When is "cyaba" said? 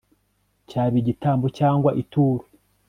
0.69-0.95